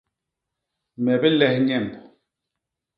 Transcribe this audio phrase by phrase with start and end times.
[1.03, 1.91] Me biles nyemb.